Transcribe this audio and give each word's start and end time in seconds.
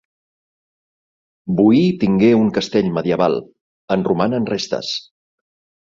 Boí 1.59 1.83
tingué 2.05 2.33
un 2.39 2.51
castell 2.57 2.91
medieval; 2.99 3.41
en 3.99 4.09
romanen 4.11 4.53
restes. 4.57 4.95